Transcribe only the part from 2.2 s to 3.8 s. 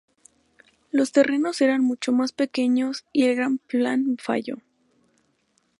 pequeños y el gran